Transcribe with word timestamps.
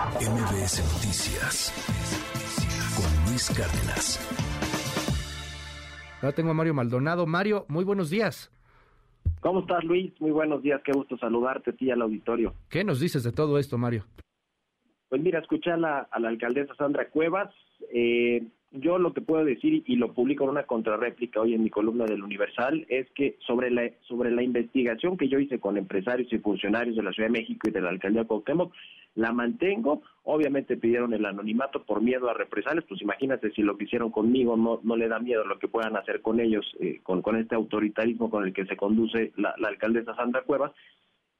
MBS 0.00 0.80
Noticias 0.94 1.70
con 2.96 3.30
Luis 3.30 3.50
Cárdenas. 3.50 4.18
Ahora 6.22 6.34
tengo 6.34 6.52
a 6.52 6.54
Mario 6.54 6.72
Maldonado. 6.72 7.26
Mario, 7.26 7.66
muy 7.68 7.84
buenos 7.84 8.08
días. 8.08 8.50
¿Cómo 9.40 9.60
estás, 9.60 9.84
Luis? 9.84 10.18
Muy 10.18 10.30
buenos 10.30 10.62
días, 10.62 10.80
qué 10.86 10.92
gusto 10.92 11.18
saludarte 11.18 11.72
a 11.72 11.74
ti 11.74 11.90
al 11.90 12.00
auditorio. 12.00 12.54
¿Qué 12.70 12.82
nos 12.82 12.98
dices 12.98 13.24
de 13.24 13.32
todo 13.32 13.58
esto, 13.58 13.76
Mario? 13.76 14.06
Pues 15.10 15.20
mira, 15.20 15.38
escuché 15.38 15.70
a 15.70 15.76
la, 15.76 16.08
a 16.10 16.18
la 16.18 16.30
alcaldesa 16.30 16.74
Sandra 16.76 17.10
Cuevas. 17.10 17.52
Eh, 17.92 18.42
yo 18.72 18.98
lo 18.98 19.12
que 19.12 19.20
puedo 19.20 19.44
decir, 19.44 19.82
y 19.84 19.96
lo 19.96 20.12
publico 20.12 20.44
en 20.44 20.50
una 20.50 20.62
contrarréplica 20.62 21.40
hoy 21.40 21.54
en 21.54 21.64
mi 21.64 21.70
columna 21.70 22.04
del 22.04 22.22
Universal, 22.22 22.86
es 22.88 23.10
que 23.12 23.36
sobre 23.46 23.70
la, 23.70 23.90
sobre 24.02 24.30
la 24.30 24.42
investigación 24.42 25.16
que 25.16 25.28
yo 25.28 25.40
hice 25.40 25.58
con 25.58 25.76
empresarios 25.76 26.32
y 26.32 26.38
funcionarios 26.38 26.96
de 26.96 27.02
la 27.02 27.10
Ciudad 27.12 27.28
de 27.28 27.38
México 27.40 27.68
y 27.68 27.72
de 27.72 27.80
la 27.80 27.90
alcaldía 27.90 28.22
de 28.22 28.28
Cuauhtémoc, 28.28 28.72
la 29.16 29.32
mantengo. 29.32 30.02
Obviamente 30.22 30.76
pidieron 30.76 31.12
el 31.14 31.26
anonimato 31.26 31.82
por 31.84 32.00
miedo 32.00 32.30
a 32.30 32.34
represalias, 32.34 32.84
pues 32.88 33.02
imagínate 33.02 33.50
si 33.50 33.62
lo 33.62 33.76
que 33.76 33.84
hicieron 33.84 34.10
conmigo 34.10 34.56
no, 34.56 34.80
no 34.84 34.96
le 34.96 35.08
da 35.08 35.18
miedo 35.18 35.44
lo 35.44 35.58
que 35.58 35.66
puedan 35.66 35.96
hacer 35.96 36.22
con 36.22 36.38
ellos, 36.38 36.64
eh, 36.78 37.00
con, 37.02 37.22
con 37.22 37.36
este 37.36 37.56
autoritarismo 37.56 38.30
con 38.30 38.46
el 38.46 38.52
que 38.52 38.66
se 38.66 38.76
conduce 38.76 39.32
la, 39.36 39.54
alcaldesa 39.66 40.14
Sandra 40.14 40.42
Cuevas. 40.42 40.70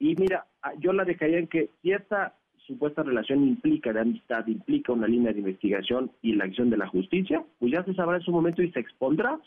Y 0.01 0.17
mira, 0.17 0.47
yo 0.79 0.93
la 0.93 1.05
dejaría 1.05 1.39
en 1.39 1.47
que 1.47 1.71
si 1.83 1.93
esta 1.93 2.35
supuesta 2.67 3.03
relación 3.03 3.47
implica 3.47 3.93
de 3.93 4.01
amistad, 4.01 4.47
implica 4.47 4.93
una 4.93 5.07
línea 5.07 5.33
de 5.33 5.41
investigación 5.41 6.11
y 6.23 6.35
la 6.35 6.45
acción 6.45 6.71
de 6.71 6.77
la 6.77 6.89
justicia, 6.89 7.45
pues 7.59 7.73
ya 7.73 7.85
se 7.85 7.95
sabrá 7.95 8.17
en 8.17 8.23
su 8.23 8.33
momento 8.33 8.63
y 8.63 8.71
se 8.73 8.81
expondrá 8.81 9.39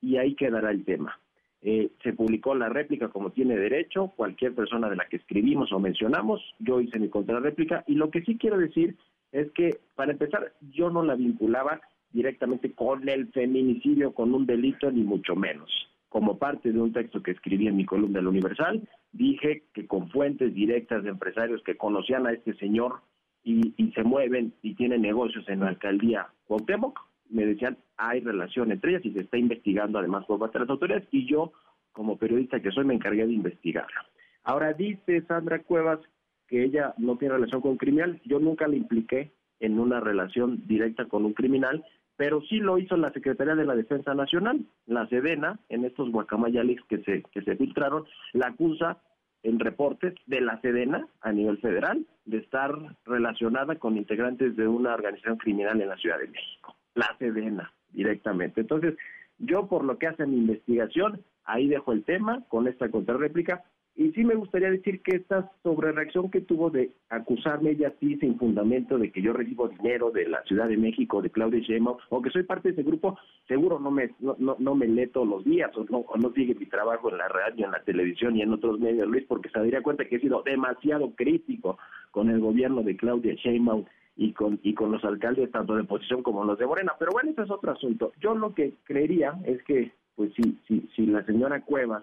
y 0.00 0.16
ahí 0.16 0.34
quedará 0.34 0.70
el 0.70 0.84
tema. 0.84 1.18
Eh, 1.62 1.90
se 2.02 2.12
publicó 2.12 2.54
la 2.54 2.68
réplica 2.68 3.08
como 3.08 3.30
tiene 3.30 3.56
derecho, 3.56 4.12
cualquier 4.16 4.54
persona 4.54 4.88
de 4.88 4.96
la 4.96 5.06
que 5.06 5.16
escribimos 5.16 5.72
o 5.72 5.80
mencionamos, 5.80 6.40
yo 6.58 6.80
hice 6.80 6.98
mi 6.98 7.08
contrarréplica 7.08 7.82
y 7.86 7.94
lo 7.94 8.10
que 8.10 8.22
sí 8.22 8.36
quiero 8.38 8.58
decir 8.58 8.96
es 9.32 9.50
que, 9.52 9.80
para 9.94 10.12
empezar, 10.12 10.52
yo 10.70 10.90
no 10.90 11.02
la 11.02 11.14
vinculaba 11.14 11.80
directamente 12.12 12.72
con 12.72 13.08
el 13.08 13.28
feminicidio, 13.32 14.12
con 14.12 14.32
un 14.32 14.46
delito, 14.46 14.90
ni 14.90 15.02
mucho 15.02 15.34
menos 15.34 15.70
como 16.08 16.38
parte 16.38 16.72
de 16.72 16.80
un 16.80 16.92
texto 16.92 17.22
que 17.22 17.32
escribí 17.32 17.66
en 17.68 17.76
mi 17.76 17.84
columna 17.84 18.18
del 18.18 18.28
Universal, 18.28 18.88
dije 19.12 19.64
que 19.74 19.86
con 19.86 20.10
fuentes 20.10 20.54
directas 20.54 21.02
de 21.02 21.10
empresarios 21.10 21.62
que 21.64 21.76
conocían 21.76 22.26
a 22.26 22.32
este 22.32 22.54
señor 22.54 23.00
y, 23.42 23.74
se 23.94 24.02
mueven 24.02 24.54
y 24.62 24.74
tienen 24.74 25.02
negocios 25.02 25.48
en 25.48 25.60
la 25.60 25.68
alcaldía 25.68 26.28
Cuauhtémoc, 26.46 26.98
me 27.30 27.46
decían 27.46 27.78
hay 27.96 28.20
relación 28.20 28.72
entre 28.72 28.90
ellas 28.92 29.04
y 29.04 29.12
se 29.12 29.20
está 29.20 29.38
investigando 29.38 29.98
además 29.98 30.24
por 30.26 30.38
parte 30.38 30.58
de 30.58 30.64
las 30.64 30.70
autoridades 30.70 31.08
y 31.10 31.26
yo, 31.26 31.52
como 31.92 32.18
periodista 32.18 32.60
que 32.60 32.70
soy, 32.70 32.84
me 32.84 32.94
encargué 32.94 33.26
de 33.26 33.32
investigarlo. 33.32 34.00
Ahora 34.44 34.72
dice 34.72 35.22
Sandra 35.22 35.60
Cuevas 35.60 36.00
que 36.46 36.64
ella 36.64 36.94
no 36.98 37.16
tiene 37.16 37.34
relación 37.34 37.60
con 37.60 37.72
un 37.72 37.76
criminal, 37.78 38.20
yo 38.24 38.38
nunca 38.38 38.68
la 38.68 38.76
impliqué 38.76 39.32
en 39.60 39.78
una 39.78 40.00
relación 40.00 40.66
directa 40.66 41.06
con 41.06 41.24
un 41.24 41.32
criminal, 41.32 41.84
pero 42.16 42.40
sí 42.42 42.58
lo 42.58 42.78
hizo 42.78 42.96
la 42.96 43.12
Secretaría 43.12 43.54
de 43.54 43.66
la 43.66 43.76
Defensa 43.76 44.14
Nacional, 44.14 44.64
la 44.86 45.06
Sedena, 45.08 45.60
en 45.68 45.84
estos 45.84 46.10
guacamayales 46.10 46.80
que 46.88 47.02
se, 47.02 47.22
que 47.30 47.42
se 47.42 47.56
filtraron, 47.56 48.04
la 48.32 48.48
acusa 48.48 48.98
en 49.42 49.60
reportes 49.60 50.14
de 50.26 50.40
la 50.40 50.60
Sedena 50.60 51.06
a 51.20 51.32
nivel 51.32 51.58
federal 51.58 52.06
de 52.24 52.38
estar 52.38 52.74
relacionada 53.04 53.76
con 53.76 53.96
integrantes 53.96 54.56
de 54.56 54.66
una 54.66 54.94
organización 54.94 55.36
criminal 55.36 55.80
en 55.80 55.88
la 55.88 55.96
Ciudad 55.96 56.18
de 56.18 56.28
México. 56.28 56.74
La 56.94 57.14
Sedena, 57.18 57.72
directamente. 57.90 58.62
Entonces, 58.62 58.96
yo 59.38 59.68
por 59.68 59.84
lo 59.84 59.98
que 59.98 60.06
hace 60.06 60.26
mi 60.26 60.38
investigación, 60.38 61.22
ahí 61.44 61.68
dejo 61.68 61.92
el 61.92 62.04
tema 62.04 62.44
con 62.48 62.66
esta 62.66 62.90
contrarréplica 62.90 63.64
y 63.96 64.12
sí 64.12 64.24
me 64.24 64.34
gustaría 64.34 64.70
decir 64.70 65.00
que 65.00 65.16
esta 65.16 65.50
sobrereacción 65.62 66.30
que 66.30 66.42
tuvo 66.42 66.68
de 66.68 66.90
acusarme 67.08 67.70
ella 67.70 67.94
sí 67.98 68.16
sin 68.18 68.38
fundamento 68.38 68.98
de 68.98 69.10
que 69.10 69.22
yo 69.22 69.32
recibo 69.32 69.68
dinero 69.68 70.10
de 70.10 70.28
la 70.28 70.42
Ciudad 70.42 70.68
de 70.68 70.76
México, 70.76 71.22
de 71.22 71.30
Claudia 71.30 71.60
Sheinbaum, 71.60 71.96
o 72.10 72.20
que 72.20 72.28
soy 72.30 72.42
parte 72.42 72.68
de 72.68 72.74
ese 72.74 72.82
grupo, 72.82 73.18
seguro 73.48 73.80
no 73.80 73.90
me 73.90 74.10
no, 74.20 74.36
no, 74.58 74.74
me 74.74 74.86
lee 74.86 75.06
todos 75.06 75.26
los 75.26 75.44
días 75.44 75.74
o 75.76 75.86
no, 75.88 76.04
no 76.14 76.30
sigue 76.32 76.54
mi 76.54 76.66
trabajo 76.66 77.10
en 77.10 77.16
la 77.16 77.28
radio, 77.28 77.64
en 77.64 77.72
la 77.72 77.82
televisión 77.84 78.36
y 78.36 78.42
en 78.42 78.52
otros 78.52 78.78
medios, 78.78 79.08
Luis, 79.08 79.24
porque 79.26 79.48
se 79.48 79.58
daría 79.58 79.82
cuenta 79.82 80.04
que 80.04 80.16
he 80.16 80.20
sido 80.20 80.42
demasiado 80.42 81.14
crítico 81.14 81.78
con 82.10 82.28
el 82.28 82.40
gobierno 82.40 82.82
de 82.82 82.96
Claudia 82.96 83.34
Sheinbaum 83.34 83.86
y 84.16 84.32
con 84.32 84.60
y 84.62 84.74
con 84.74 84.92
los 84.92 85.04
alcaldes 85.04 85.50
tanto 85.50 85.74
de 85.74 85.82
oposición 85.82 86.22
como 86.22 86.44
los 86.44 86.58
de 86.58 86.66
Morena. 86.66 86.92
Pero 86.98 87.12
bueno, 87.12 87.30
ese 87.30 87.42
es 87.42 87.50
otro 87.50 87.72
asunto. 87.72 88.12
Yo 88.20 88.34
lo 88.34 88.54
que 88.54 88.74
creería 88.84 89.38
es 89.46 89.62
que, 89.62 89.92
pues 90.16 90.34
si, 90.34 90.58
si, 90.68 90.86
si 90.94 91.06
la 91.06 91.24
señora 91.24 91.62
Cuevas 91.62 92.02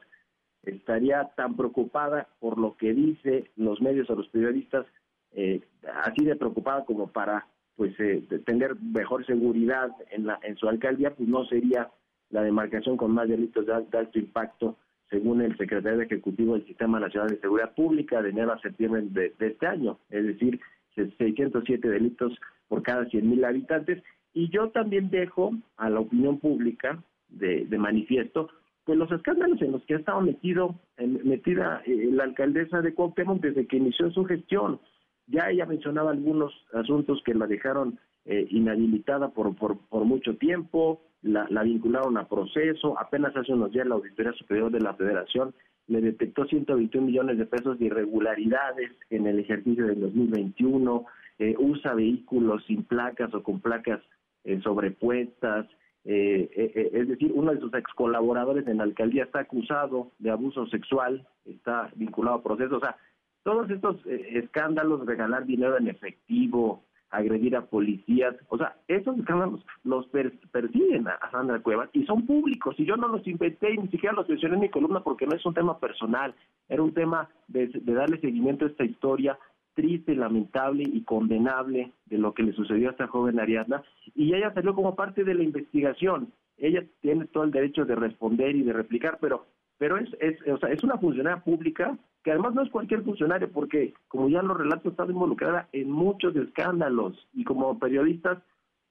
estaría 0.63 1.29
tan 1.35 1.55
preocupada 1.55 2.27
por 2.39 2.57
lo 2.57 2.75
que 2.77 2.93
dice 2.93 3.51
los 3.55 3.81
medios 3.81 4.09
o 4.09 4.15
los 4.15 4.27
periodistas, 4.29 4.85
eh, 5.33 5.61
así 6.03 6.23
de 6.23 6.35
preocupada 6.35 6.85
como 6.85 7.07
para 7.07 7.47
pues 7.75 7.93
eh, 7.99 8.23
tener 8.45 8.75
mejor 8.75 9.25
seguridad 9.25 9.89
en 10.11 10.27
la 10.27 10.39
en 10.43 10.55
su 10.57 10.69
alcaldía, 10.69 11.15
pues 11.15 11.27
no 11.27 11.45
sería 11.45 11.89
la 12.29 12.43
demarcación 12.43 12.97
con 12.97 13.11
más 13.11 13.27
delitos 13.27 13.65
de, 13.65 13.73
alto 13.73 14.19
impacto, 14.19 14.77
según 15.09 15.41
el 15.41 15.55
secretario 15.57 16.01
ejecutivo 16.01 16.53
del 16.53 16.65
Sistema 16.65 16.99
Nacional 16.99 17.29
de 17.29 17.39
Seguridad 17.39 17.73
Pública 17.75 18.21
de 18.21 18.29
enero 18.29 18.53
a 18.53 18.61
septiembre 18.61 19.03
de, 19.09 19.33
este 19.39 19.67
año, 19.67 19.99
es 20.09 20.25
decir, 20.25 20.59
607 20.95 21.87
delitos 21.87 22.33
por 22.67 22.81
cada 22.81 23.05
100.000 23.05 23.45
habitantes. 23.45 24.03
Y 24.33 24.49
yo 24.49 24.69
también 24.69 25.11
dejo 25.11 25.51
a 25.77 25.89
la 25.89 25.99
opinión 25.99 26.39
pública 26.39 27.03
de, 27.29 27.65
de 27.65 27.77
manifiesto 27.77 28.49
pues 28.85 28.97
los 28.97 29.11
escándalos 29.11 29.61
en 29.61 29.71
los 29.71 29.83
que 29.85 29.95
ha 29.95 29.99
estado 29.99 30.21
metido, 30.21 30.75
metida 30.97 31.81
eh, 31.85 32.09
la 32.11 32.25
alcaldesa 32.25 32.81
de 32.81 32.93
Cuauhtémoc 32.93 33.41
desde 33.41 33.65
que 33.65 33.77
inició 33.77 34.11
su 34.11 34.25
gestión. 34.25 34.79
Ya 35.27 35.49
ella 35.49 35.65
mencionaba 35.65 36.11
algunos 36.11 36.53
asuntos 36.73 37.21
que 37.25 37.33
la 37.33 37.47
dejaron 37.47 37.97
eh, 38.25 38.45
inhabilitada 38.49 39.29
por, 39.29 39.55
por, 39.55 40.05
mucho 40.05 40.35
tiempo, 40.37 41.01
la, 41.21 41.47
la, 41.49 41.63
vincularon 41.63 42.17
a 42.17 42.27
proceso, 42.27 42.99
apenas 42.99 43.35
hace 43.35 43.53
unos 43.53 43.71
días 43.71 43.87
la 43.87 43.95
Auditoría 43.95 44.33
Superior 44.33 44.71
de 44.71 44.81
la 44.81 44.93
Federación 44.93 45.53
le 45.87 46.01
detectó 46.01 46.45
121 46.45 47.05
millones 47.05 47.37
de 47.37 47.45
pesos 47.45 47.77
de 47.77 47.85
irregularidades 47.85 48.91
en 49.09 49.27
el 49.27 49.39
ejercicio 49.39 49.85
del 49.87 49.99
2021, 50.01 51.05
eh, 51.39 51.55
usa 51.57 51.93
vehículos 51.93 52.63
sin 52.65 52.83
placas 52.83 53.33
o 53.33 53.43
con 53.43 53.59
placas 53.59 54.01
eh, 54.43 54.59
sobrepuestas, 54.61 55.67
eh, 56.05 56.49
eh, 56.53 56.71
eh, 56.75 56.89
es 56.93 57.07
decir, 57.07 57.31
uno 57.33 57.53
de 57.53 57.61
sus 57.61 57.73
ex 57.73 57.93
colaboradores 57.93 58.67
en 58.67 58.77
la 58.77 58.83
alcaldía 58.83 59.23
está 59.23 59.39
acusado 59.39 60.11
de 60.19 60.31
abuso 60.31 60.67
sexual, 60.67 61.25
está 61.45 61.89
vinculado 61.95 62.37
a 62.37 62.43
procesos, 62.43 62.77
o 62.77 62.79
sea, 62.81 62.97
todos 63.43 63.69
estos 63.69 63.97
escándalos, 64.05 65.05
regalar 65.05 65.45
dinero 65.45 65.77
en 65.77 65.87
efectivo, 65.87 66.83
agredir 67.09 67.55
a 67.55 67.65
policías, 67.65 68.35
o 68.49 68.57
sea, 68.57 68.75
esos 68.87 69.17
escándalos 69.17 69.65
los 69.83 70.07
persiguen 70.51 71.07
a, 71.07 71.19
Sandra 71.31 71.59
Cuevas 71.59 71.89
y 71.93 72.05
son 72.05 72.25
públicos, 72.25 72.75
y 72.77 72.85
yo 72.85 72.95
no 72.95 73.07
los 73.07 73.25
inventé, 73.27 73.75
ni 73.77 73.87
siquiera 73.89 74.15
los 74.15 74.27
mencioné 74.27 74.55
en 74.55 74.61
mi 74.61 74.69
columna 74.69 75.03
porque 75.03 75.25
no 75.25 75.35
es 75.35 75.45
un 75.45 75.53
tema 75.53 75.77
personal, 75.77 76.33
era 76.69 76.81
un 76.81 76.93
tema 76.93 77.29
de 77.47 77.69
darle 77.83 78.19
seguimiento 78.19 78.65
a 78.65 78.69
esta 78.69 78.85
historia 78.85 79.37
triste, 79.73 80.15
lamentable 80.15 80.83
y 80.83 81.03
condenable 81.03 81.91
de 82.05 82.17
lo 82.17 82.33
que 82.33 82.43
le 82.43 82.53
sucedió 82.53 82.89
a 82.89 82.91
esta 82.91 83.07
joven 83.07 83.39
Ariadna 83.39 83.83
y 84.15 84.33
ella 84.33 84.53
salió 84.53 84.73
como 84.73 84.95
parte 84.95 85.23
de 85.23 85.33
la 85.33 85.43
investigación. 85.43 86.31
Ella 86.57 86.83
tiene 87.01 87.25
todo 87.25 87.43
el 87.43 87.51
derecho 87.51 87.85
de 87.85 87.95
responder 87.95 88.55
y 88.55 88.63
de 88.63 88.73
replicar, 88.73 89.17
pero 89.19 89.45
pero 89.77 89.97
es 89.97 90.09
es 90.19 90.35
o 90.47 90.57
sea, 90.57 90.69
es 90.69 90.83
una 90.83 90.97
funcionaria 90.97 91.43
pública 91.43 91.97
que 92.23 92.31
además 92.31 92.53
no 92.53 92.61
es 92.61 92.69
cualquier 92.69 93.03
funcionario 93.03 93.51
porque 93.51 93.93
como 94.07 94.29
ya 94.29 94.41
lo 94.41 94.53
relato 94.53 94.89
está 94.89 95.05
involucrada 95.05 95.67
en 95.73 95.91
muchos 95.91 96.35
escándalos 96.35 97.27
y 97.33 97.43
como 97.43 97.77
periodistas 97.79 98.37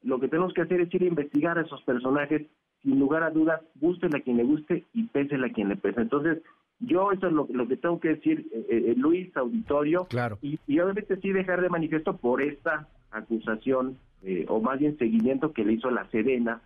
lo 0.03 0.19
que 0.19 0.29
tenemos 0.29 0.53
que 0.53 0.63
hacer 0.63 0.81
es 0.81 0.93
ir 0.93 1.03
a 1.03 1.07
investigar 1.07 1.59
a 1.59 1.63
esos 1.63 1.83
personajes 1.83 2.43
sin 2.83 2.99
lugar 2.99 3.23
a 3.23 3.31
dudas, 3.31 3.61
guste 3.77 4.07
a 4.07 4.21
quien 4.21 4.37
le 4.37 4.45
guste 4.45 4.85
y 4.93 5.05
pese 5.05 5.37
quien 5.55 5.69
le 5.69 5.77
pese. 5.77 6.01
Entonces, 6.01 6.43
yo 6.85 7.13
eso 7.13 7.27
es 7.29 7.33
lo, 7.33 7.47
que 7.69 7.77
tengo 7.77 8.01
que 8.01 8.09
decir, 8.09 8.47
eh, 8.53 8.67
eh, 8.69 8.95
Luis, 8.97 9.35
auditorio, 9.37 10.07
claro. 10.07 10.39
y, 10.43 10.59
obviamente 10.81 11.17
sí 11.21 11.33
dejar 11.33 11.61
de 11.61 11.69
manifiesto 11.69 12.17
por 12.17 12.43
esta 12.43 12.89
acusación, 13.11 13.99
eh, 14.23 14.47
o 14.49 14.61
más 14.61 14.79
bien 14.79 14.99
seguimiento 14.99 15.53
que 15.53 15.65
le 15.65 15.75
hizo 15.75 15.91
la 15.91 16.09
Sedena 16.11 16.61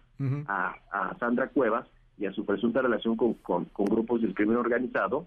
a, 0.49 0.77
Sandra 1.19 1.49
Cuevas 1.49 1.87
y 2.19 2.27
a 2.27 2.33
su 2.33 2.47
presunta 2.47 2.81
relación 2.81 3.17
con, 3.17 3.35
con, 3.35 3.67
grupos 3.77 4.23
del 4.23 4.35
crimen 4.35 4.57
organizado, 4.57 5.27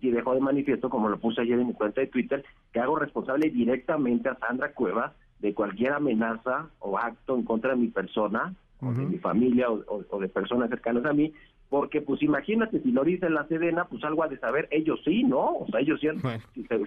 y 0.00 0.10
dejó 0.10 0.34
de 0.34 0.40
manifiesto, 0.40 0.90
como 0.90 1.08
lo 1.08 1.18
puse 1.18 1.40
ayer 1.40 1.58
en 1.58 1.68
mi 1.68 1.74
cuenta 1.74 2.00
de 2.00 2.06
Twitter, 2.06 2.44
que 2.72 2.80
hago 2.80 2.98
responsable 2.98 3.50
directamente 3.50 4.28
a 4.28 4.38
Sandra 4.38 4.72
Cuevas 4.72 5.12
de 5.40 5.54
cualquier 5.54 5.92
amenaza 5.92 6.70
o 6.78 6.98
acto 6.98 7.36
en 7.36 7.44
contra 7.44 7.70
de 7.70 7.76
mi 7.76 7.88
persona, 7.88 8.54
o 8.80 8.92
de 8.92 9.06
mi 9.06 9.18
familia, 9.18 9.68
o 9.70 10.20
de 10.20 10.28
personas 10.28 10.68
cercanas 10.70 11.04
a 11.04 11.12
mí, 11.12 11.32
porque 11.68 12.00
pues 12.00 12.22
imagínate 12.22 12.80
si 12.80 12.92
lo 12.92 13.04
dice 13.04 13.28
la 13.28 13.46
Sedena, 13.46 13.84
pues 13.84 14.02
algo 14.04 14.22
ha 14.22 14.28
de 14.28 14.38
saber, 14.38 14.68
ellos 14.70 15.00
sí, 15.04 15.22
¿no? 15.24 15.56
O 15.58 15.66
sea, 15.70 15.80
ellos 15.80 16.00
sí, 16.00 16.08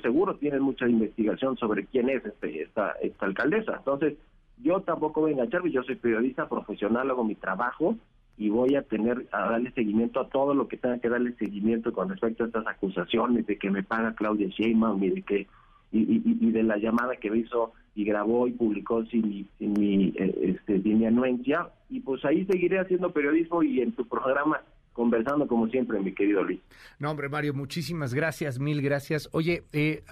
seguro 0.01 0.35
tienen 0.37 0.61
mucha 0.61 0.87
investigación 0.87 1.55
sobre 1.57 1.85
quién 1.85 2.09
es 2.09 2.25
este, 2.25 2.63
esta, 2.63 2.93
esta 3.01 3.25
alcaldesa. 3.27 3.75
Entonces, 3.77 4.15
yo 4.63 4.81
tampoco 4.81 5.21
voy 5.21 5.31
a 5.31 5.33
engancharme, 5.35 5.71
yo 5.71 5.83
soy 5.83 5.95
periodista 5.95 6.49
profesional, 6.49 7.09
hago 7.09 7.23
mi 7.23 7.35
trabajo 7.35 7.95
y 8.37 8.49
voy 8.49 8.75
a 8.75 8.81
tener, 8.81 9.27
a 9.31 9.51
darle 9.51 9.71
seguimiento 9.71 10.19
a 10.19 10.29
todo 10.29 10.55
lo 10.55 10.67
que 10.67 10.77
tenga 10.77 10.97
que 10.97 11.09
darle 11.09 11.33
seguimiento 11.33 11.93
con 11.93 12.09
respecto 12.09 12.43
a 12.43 12.47
estas 12.47 12.65
acusaciones 12.65 13.45
de 13.45 13.57
que 13.57 13.69
me 13.69 13.83
paga 13.83 14.15
Claudia 14.15 14.47
Sheinbaum 14.47 15.03
y 15.03 15.09
de 15.09 15.21
que 15.21 15.47
y, 15.91 16.51
de 16.51 16.63
la 16.63 16.77
llamada 16.77 17.17
que 17.17 17.29
me 17.29 17.39
hizo 17.39 17.73
y 17.95 18.05
grabó 18.05 18.47
y 18.47 18.51
publicó 18.51 19.05
sin 19.05 19.27
mi, 19.27 19.45
sin 19.57 19.73
mi, 19.73 20.13
eh, 20.17 20.55
este, 20.57 20.81
sin 20.81 20.99
mi 20.99 21.05
anuencia. 21.05 21.69
Y 21.89 21.99
pues 21.99 22.23
ahí 22.25 22.45
seguiré 22.45 22.79
haciendo 22.79 23.11
periodismo 23.11 23.63
y 23.63 23.81
en 23.81 23.91
tu 23.91 24.07
programa 24.07 24.61
conversando 24.93 25.47
como 25.47 25.67
siempre, 25.67 25.99
mi 25.99 26.13
querido 26.13 26.43
Luis. 26.43 26.59
No, 26.99 27.11
hombre, 27.11 27.29
Mario, 27.29 27.53
muchísimas 27.53 28.13
gracias, 28.13 28.59
mil 28.59 28.81
gracias. 28.81 29.29
Oye, 29.31 29.63
eh, 29.71 30.03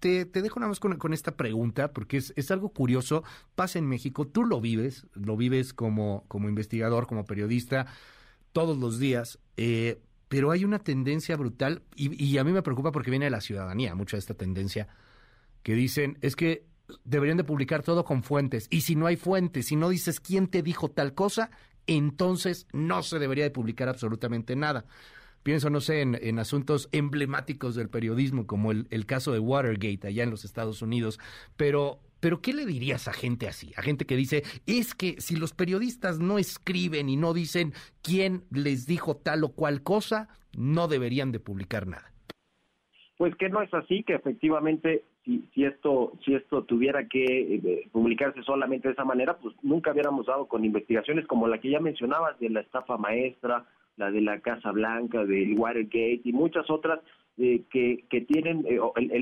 te, 0.00 0.24
dejo 0.24 0.58
nada 0.58 0.70
más 0.70 0.80
con, 0.80 1.12
esta 1.12 1.36
pregunta, 1.36 1.92
porque 1.92 2.16
es, 2.16 2.32
es, 2.36 2.50
algo 2.50 2.70
curioso, 2.70 3.24
pasa 3.54 3.78
en 3.78 3.86
México, 3.86 4.26
tú 4.26 4.44
lo 4.44 4.60
vives, 4.60 5.06
lo 5.14 5.36
vives 5.36 5.74
como, 5.74 6.24
como 6.28 6.48
investigador, 6.48 7.06
como 7.06 7.24
periodista, 7.24 7.86
todos 8.52 8.78
los 8.78 8.98
días, 8.98 9.38
eh, 9.56 10.00
pero 10.28 10.50
hay 10.50 10.64
una 10.64 10.78
tendencia 10.78 11.36
brutal, 11.36 11.82
y, 11.94 12.22
y 12.22 12.38
a 12.38 12.44
mí 12.44 12.52
me 12.52 12.62
preocupa 12.62 12.90
porque 12.90 13.10
viene 13.10 13.26
de 13.26 13.30
la 13.30 13.42
ciudadanía, 13.42 13.94
mucha 13.94 14.16
de 14.16 14.20
esta 14.20 14.34
tendencia, 14.34 14.88
que 15.62 15.74
dicen, 15.74 16.16
es 16.22 16.36
que 16.36 16.64
deberían 17.04 17.36
de 17.36 17.44
publicar 17.44 17.82
todo 17.82 18.04
con 18.04 18.22
fuentes, 18.22 18.68
y 18.70 18.82
si 18.82 18.96
no 18.96 19.06
hay 19.06 19.16
fuentes, 19.16 19.66
si 19.66 19.76
no 19.76 19.88
dices 19.88 20.20
quién 20.20 20.48
te 20.48 20.62
dijo 20.62 20.90
tal 20.90 21.14
cosa, 21.14 21.50
entonces 21.86 22.66
no 22.72 23.02
se 23.02 23.18
debería 23.18 23.44
de 23.44 23.50
publicar 23.50 23.88
absolutamente 23.88 24.56
nada. 24.56 24.84
Pienso, 25.42 25.70
no 25.70 25.80
sé, 25.80 26.02
en, 26.02 26.38
asuntos 26.38 26.88
emblemáticos 26.92 27.74
del 27.74 27.88
periodismo, 27.88 28.46
como 28.46 28.70
el, 28.70 29.06
caso 29.06 29.32
de 29.32 29.40
Watergate 29.40 30.06
allá 30.06 30.22
en 30.22 30.30
los 30.30 30.44
Estados 30.44 30.82
Unidos, 30.82 31.18
pero 31.56 32.00
pero 32.20 32.40
¿qué 32.40 32.52
le 32.52 32.64
dirías 32.64 33.08
a 33.08 33.12
gente 33.12 33.48
así? 33.48 33.72
A 33.76 33.82
gente 33.82 34.06
que 34.06 34.14
dice, 34.14 34.44
es 34.64 34.94
que 34.94 35.20
si 35.20 35.34
los 35.34 35.54
periodistas 35.54 36.20
no 36.20 36.38
escriben 36.38 37.08
y 37.08 37.16
no 37.16 37.34
dicen 37.34 37.72
quién 38.00 38.44
les 38.52 38.86
dijo 38.86 39.16
tal 39.16 39.42
o 39.42 39.48
cual 39.48 39.82
cosa, 39.82 40.28
no 40.56 40.86
deberían 40.86 41.32
de 41.32 41.40
publicar 41.40 41.88
nada. 41.88 42.12
Pues 43.16 43.34
que 43.34 43.48
no 43.48 43.60
es 43.60 43.74
así, 43.74 44.04
que 44.04 44.14
efectivamente 44.14 45.04
si, 45.24 45.48
si 45.54 45.64
esto 45.64 46.12
si 46.24 46.34
esto 46.34 46.64
tuviera 46.64 47.06
que 47.08 47.54
eh, 47.54 47.88
publicarse 47.92 48.42
solamente 48.42 48.88
de 48.88 48.94
esa 48.94 49.04
manera, 49.04 49.36
pues 49.38 49.54
nunca 49.62 49.92
hubiéramos 49.92 50.26
dado 50.26 50.46
con 50.46 50.64
investigaciones 50.64 51.26
como 51.26 51.48
la 51.48 51.58
que 51.58 51.70
ya 51.70 51.80
mencionabas 51.80 52.38
de 52.40 52.50
la 52.50 52.60
estafa 52.60 52.96
maestra, 52.96 53.64
la 53.96 54.10
de 54.10 54.20
la 54.20 54.40
Casa 54.40 54.72
Blanca, 54.72 55.24
del 55.24 55.58
Watergate 55.58 56.22
y 56.24 56.32
muchas 56.32 56.68
otras 56.70 57.00
eh, 57.38 57.62
que, 57.70 58.04
que 58.10 58.22
tienen 58.22 58.64
eh, 58.68 58.78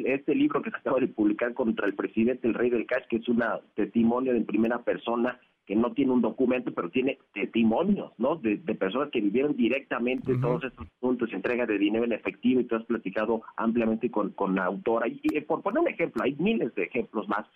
este 0.06 0.34
libro 0.34 0.62
que 0.62 0.70
se 0.70 0.76
acaba 0.76 1.00
de 1.00 1.08
publicar 1.08 1.54
contra 1.54 1.86
el 1.86 1.94
presidente, 1.94 2.48
el 2.48 2.54
rey 2.54 2.70
del 2.70 2.86
cash, 2.86 3.06
que 3.08 3.16
es 3.16 3.28
un 3.28 3.42
testimonio 3.74 4.32
en 4.32 4.46
primera 4.46 4.82
persona 4.82 5.38
que 5.70 5.76
no 5.76 5.92
tiene 5.92 6.10
un 6.10 6.20
documento, 6.20 6.72
pero 6.74 6.90
tiene 6.90 7.18
testimonios, 7.32 8.10
¿no? 8.18 8.34
De, 8.34 8.56
personas 8.74 9.08
que 9.12 9.20
vivieron 9.20 9.56
directamente 9.56 10.36
todos 10.38 10.64
estos 10.64 10.84
puntos, 10.98 11.32
entrega 11.32 11.64
de 11.64 11.78
dinero 11.78 12.04
en 12.04 12.10
efectivo, 12.10 12.60
y 12.60 12.64
tú 12.64 12.74
has 12.74 12.84
platicado 12.86 13.42
ampliamente 13.56 14.10
con, 14.10 14.30
con 14.30 14.56
la 14.56 14.64
autora. 14.64 15.06
Y, 15.06 15.40
por 15.42 15.62
poner 15.62 15.82
un 15.82 15.86
ejemplo, 15.86 16.24
hay 16.24 16.34
miles 16.40 16.74
de 16.74 16.82
ejemplos 16.82 17.28
más. 17.28 17.46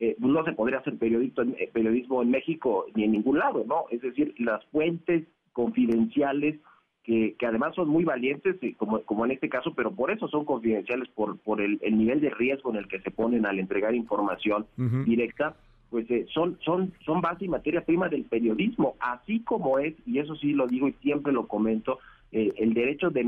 Eh, 0.00 0.16
no 0.18 0.44
se 0.44 0.54
podría 0.54 0.80
hacer 0.80 0.98
periodismo 0.98 1.44
en, 1.44 1.54
eh, 1.56 1.70
periodismo 1.72 2.20
en 2.20 2.32
México 2.32 2.86
ni 2.96 3.04
en 3.04 3.12
ningún 3.12 3.38
lado, 3.38 3.62
¿no? 3.64 3.84
Es 3.92 4.00
decir, 4.00 4.34
las 4.38 4.64
fuentes 4.72 5.28
confidenciales 5.52 6.58
que, 7.04 7.36
que, 7.38 7.46
además 7.46 7.76
son 7.76 7.88
muy 7.88 8.02
valientes, 8.02 8.56
eh, 8.60 8.74
como, 8.76 9.02
como 9.02 9.24
en 9.24 9.30
este 9.30 9.48
caso, 9.48 9.72
pero 9.72 9.92
por 9.92 10.10
eso 10.10 10.26
son 10.26 10.44
confidenciales, 10.44 11.08
por, 11.10 11.38
por 11.38 11.60
el, 11.60 11.78
nivel 11.96 12.20
de 12.20 12.30
riesgo 12.30 12.70
en 12.70 12.78
el 12.78 12.88
que 12.88 12.98
se 13.02 13.12
ponen 13.12 13.46
al 13.46 13.60
entregar 13.60 13.94
información 13.94 14.66
directa, 15.06 15.54
pues 15.92 16.10
eh, 16.10 16.26
son, 16.32 16.58
son, 16.64 16.94
son 17.04 17.20
base 17.20 17.44
y 17.44 17.48
materia 17.48 17.84
prima 17.84 18.08
del 18.08 18.24
periodismo, 18.24 18.96
así 18.98 19.40
como 19.40 19.78
es, 19.78 19.94
y 20.06 20.20
eso 20.20 20.34
sí 20.36 20.54
lo 20.54 20.66
digo 20.66 20.88
y 20.88 20.94
siempre 21.02 21.34
lo 21.34 21.46
comento, 21.46 21.98
eh, 22.32 22.50
el 22.56 22.72
derecho 22.72 23.10
de, 23.10 23.22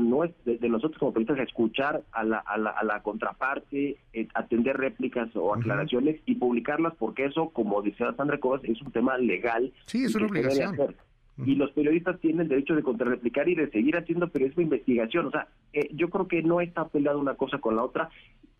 de, 0.45 0.67
nosotros 0.67 0.97
como 0.97 1.13
periodistas 1.13 1.41
a 1.41 1.43
escuchar 1.43 2.01
a 2.11 2.23
la, 2.23 2.39
a 2.39 2.57
la, 2.57 2.71
a 2.71 2.83
la 2.83 3.03
contraparte, 3.03 3.97
eh, 4.13 4.27
atender 4.33 4.77
réplicas 4.77 5.29
o 5.35 5.53
aclaraciones 5.53 6.19
y 6.25 6.33
publicarlas, 6.33 6.95
porque 6.97 7.25
eso, 7.25 7.49
como 7.49 7.83
decía 7.83 8.15
Sandra 8.17 8.39
Cobas, 8.39 8.63
es 8.63 8.81
un 8.81 8.91
tema 8.91 9.15
legal. 9.19 9.71
Sí, 9.85 10.05
es 10.05 10.15
una 10.15 10.25
obligación. 10.25 10.75
Y 11.45 11.53
los 11.55 11.69
periodistas 11.71 12.19
tienen 12.19 12.47
derecho 12.47 12.75
de 12.75 12.81
contrarreplicar 12.81 13.47
y 13.47 13.53
de 13.53 13.69
seguir 13.69 13.95
haciendo 13.95 14.29
periodismo 14.29 14.61
de 14.61 14.75
investigación. 14.75 15.27
O 15.27 15.31
sea, 15.31 15.49
yo 15.91 16.09
creo 16.09 16.27
que 16.27 16.41
no 16.41 16.61
está 16.61 16.87
peleada 16.87 17.17
una 17.17 17.35
cosa 17.35 17.59
con 17.59 17.75
la 17.75 17.83
otra 17.83 18.09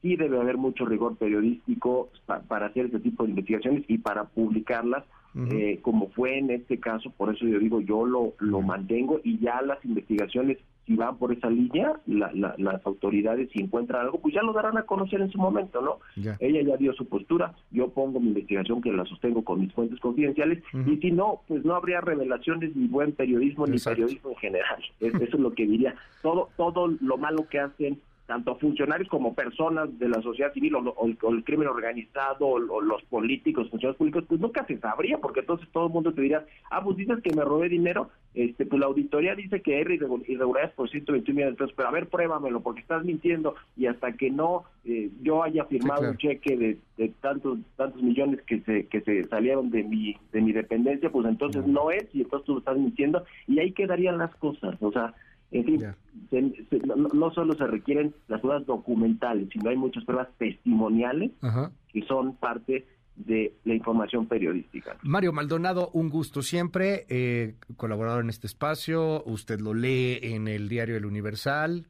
sí 0.05 0.15
debe 0.15 0.39
haber 0.39 0.57
mucho 0.57 0.85
rigor 0.85 1.17
periodístico 1.17 2.09
para 2.47 2.67
hacer 2.67 2.85
este 2.85 2.99
tipo 2.99 3.23
de 3.23 3.31
investigaciones 3.31 3.83
y 3.87 3.97
para 3.97 4.25
publicarlas, 4.25 5.03
eh, 5.35 5.79
como 5.81 6.09
fue 6.11 6.37
en 6.37 6.51
este 6.51 6.79
caso, 6.79 7.09
por 7.09 7.33
eso 7.33 7.45
yo 7.45 7.57
digo, 7.57 7.81
yo 7.81 8.05
lo, 8.05 8.35
lo 8.37 8.61
mantengo 8.61 9.19
y 9.23 9.39
ya 9.39 9.61
las 9.63 9.83
investigaciones, 9.83 10.59
si 10.85 10.95
van 10.95 11.17
por 11.17 11.33
esa 11.33 11.49
línea, 11.49 11.99
las 12.05 12.85
autoridades, 12.85 13.49
si 13.51 13.61
encuentran 13.63 14.05
algo, 14.05 14.19
pues 14.19 14.35
ya 14.35 14.43
lo 14.43 14.53
darán 14.53 14.77
a 14.77 14.83
conocer 14.83 15.19
en 15.21 15.31
su 15.31 15.39
momento, 15.39 15.81
¿no? 15.81 15.97
Ella 16.39 16.61
ya 16.61 16.77
dio 16.77 16.93
su 16.93 17.07
postura, 17.07 17.55
yo 17.71 17.89
pongo 17.89 18.19
mi 18.19 18.27
investigación 18.27 18.81
que 18.81 18.93
la 18.93 19.05
sostengo 19.05 19.43
con 19.43 19.59
mis 19.59 19.73
fuentes 19.73 19.99
confidenciales, 19.99 20.63
y 20.85 20.97
si 20.97 21.11
no, 21.11 21.41
pues 21.47 21.65
no 21.65 21.73
habría 21.75 21.99
revelaciones 21.99 22.75
ni 22.75 22.87
buen 22.87 23.11
periodismo 23.13 23.65
ni 23.65 23.79
periodismo 23.79 24.29
en 24.29 24.37
general. 24.37 24.83
eso 24.99 25.17
es 25.23 25.33
lo 25.33 25.51
que 25.51 25.65
diría. 25.65 25.95
Todo, 26.21 26.49
todo 26.55 26.93
lo 27.01 27.17
malo 27.17 27.47
que 27.49 27.59
hacen 27.59 27.99
tanto 28.25 28.55
funcionarios 28.57 29.07
como 29.09 29.35
personas 29.35 29.97
de 29.99 30.09
la 30.09 30.21
sociedad 30.21 30.53
civil 30.53 30.75
o, 30.75 31.05
el, 31.05 31.43
crimen 31.43 31.67
organizado 31.67 32.47
o, 32.47 32.81
los 32.81 33.03
políticos, 33.03 33.69
funcionarios 33.69 33.97
públicos, 33.97 34.23
pues 34.27 34.41
nunca 34.41 34.65
se 34.65 34.77
sabría, 34.79 35.19
porque 35.19 35.41
entonces 35.41 35.67
todo 35.71 35.87
el 35.87 35.93
mundo 35.93 36.13
te 36.13 36.21
diría, 36.21 36.45
ah, 36.71 36.83
pues 36.83 36.97
dices 36.97 37.21
que 37.23 37.35
me 37.35 37.43
robé 37.43 37.69
dinero, 37.69 38.09
este 38.33 38.65
pues 38.65 38.79
la 38.79 38.87
auditoría 38.87 39.35
dice 39.35 39.61
que 39.61 39.75
hay 39.75 39.81
irregularidades 39.81 40.71
por 40.71 40.89
121 40.89 41.35
millones 41.35 41.57
de 41.57 41.63
pesos, 41.63 41.73
pero 41.77 41.89
a 41.89 41.91
ver, 41.91 42.07
pruébamelo, 42.07 42.61
porque 42.61 42.81
estás 42.81 43.03
mintiendo, 43.03 43.55
y 43.77 43.85
hasta 43.85 44.13
que 44.13 44.31
no 44.31 44.63
eh, 44.83 45.09
yo 45.21 45.43
haya 45.43 45.65
firmado 45.65 46.09
un 46.09 46.17
cheque 46.17 46.57
de, 46.57 47.09
tantos 47.21 47.59
tantos 47.75 48.01
millones 48.01 48.41
que 48.43 48.61
se 48.61 48.87
que 48.87 49.01
se 49.01 49.25
salieron 49.25 49.69
de 49.69 49.83
mi 49.83 50.15
de 50.31 50.41
mi 50.41 50.51
dependencia, 50.51 51.11
pues 51.11 51.27
entonces 51.27 51.65
no 51.67 51.91
es, 51.91 52.03
y 52.13 52.21
entonces 52.21 52.45
tú 52.45 52.57
estás 52.57 52.77
mintiendo, 52.77 53.23
y 53.47 53.59
ahí 53.59 53.71
quedarían 53.71 54.17
las 54.17 54.33
cosas, 54.35 54.75
o 54.81 54.91
sea, 54.91 55.13
en 55.59 55.65
fin, 55.65 56.85
no, 57.13 57.31
solo 57.31 57.53
se 57.55 57.65
requieren 57.67 58.13
las 58.27 58.41
pruebas 58.41 58.65
documentales, 58.65 59.49
sino 59.51 59.69
hay 59.69 59.77
muchas 59.77 60.03
pruebas 60.03 60.27
testimoniales 60.37 61.31
que 61.91 62.01
son 62.03 62.35
parte 62.35 62.85
de 63.15 63.53
la 63.63 63.73
información 63.73 64.27
periodística. 64.27 64.97
Mario 65.03 65.31
Maldonado, 65.31 65.89
un 65.93 66.09
gusto 66.09 66.41
siempre, 66.41 67.05
eh, 67.07 67.55
colaborador 67.77 68.23
en 68.23 68.29
este 68.29 68.47
espacio, 68.47 69.23
usted 69.25 69.61
lo 69.61 69.73
lee 69.73 70.19
en 70.21 70.49
el 70.49 70.67
diario 70.67 70.97
El 70.97 71.05
Universal. 71.05 71.87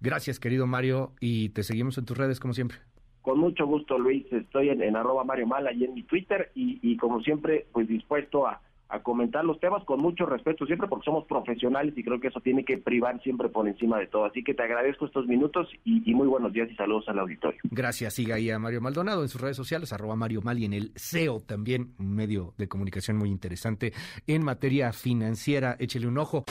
Gracias, 0.00 0.38
querido 0.38 0.68
Mario, 0.68 1.12
y 1.20 1.48
te 1.48 1.64
seguimos 1.64 1.98
en 1.98 2.04
tus 2.04 2.16
redes 2.16 2.38
como 2.38 2.54
siempre. 2.54 2.78
Con 3.22 3.40
mucho 3.40 3.66
gusto, 3.66 3.98
Luis, 3.98 4.24
estoy 4.32 4.68
en, 4.68 4.94
arroba 4.94 5.24
Mario 5.24 5.48
Mal, 5.48 5.68
y 5.76 5.84
en 5.84 5.94
mi 5.94 6.04
Twitter, 6.04 6.52
y 6.54 6.96
como 6.98 7.20
siempre, 7.20 7.66
pues 7.72 7.88
dispuesto 7.88 8.46
a 8.46 8.60
a 8.88 9.00
comentar 9.02 9.44
los 9.44 9.60
temas 9.60 9.84
con 9.84 10.00
mucho 10.00 10.24
respeto 10.26 10.64
siempre 10.66 10.88
porque 10.88 11.04
somos 11.04 11.26
profesionales 11.26 11.94
y 11.96 12.02
creo 12.02 12.20
que 12.20 12.28
eso 12.28 12.40
tiene 12.40 12.64
que 12.64 12.78
privar 12.78 13.20
siempre 13.22 13.48
por 13.48 13.68
encima 13.68 13.98
de 13.98 14.06
todo. 14.06 14.24
Así 14.24 14.42
que 14.42 14.54
te 14.54 14.62
agradezco 14.62 15.06
estos 15.06 15.26
minutos 15.26 15.68
y, 15.84 16.14
muy 16.14 16.26
buenos 16.26 16.52
días 16.52 16.68
y 16.70 16.74
saludos 16.74 17.08
al 17.08 17.18
auditorio. 17.18 17.60
Gracias. 17.70 18.14
Siga 18.14 18.36
ahí 18.36 18.50
a 18.50 18.58
Mario 18.58 18.80
Maldonado 18.80 19.22
en 19.22 19.28
sus 19.28 19.40
redes 19.40 19.56
sociales, 19.56 19.92
arroba 19.92 20.16
Mario 20.16 20.40
Mal 20.42 20.58
y 20.58 20.64
en 20.64 20.72
el 20.72 20.92
SEO 20.96 21.40
también, 21.40 21.94
un 21.98 22.14
medio 22.14 22.54
de 22.56 22.66
comunicación 22.66 23.16
muy 23.16 23.28
interesante 23.28 23.92
en 24.26 24.44
materia 24.44 24.92
financiera. 24.92 25.76
Échele 25.78 26.06
un 26.06 26.18
ojo. 26.18 26.44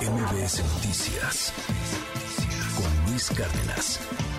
MBS 0.00 0.62
Noticias 0.74 1.52
con 2.76 3.10
Luis 3.10 3.30
Cárdenas. 3.30 4.33